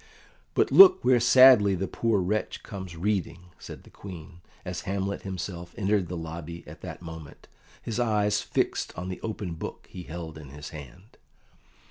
[0.55, 5.75] "But look where sadly the poor wretch comes reading," said the Queen, as Hamlet himself
[5.77, 7.47] entered the lobby at that moment,
[7.83, 11.17] his eyes fixed on the open book he held in his hand.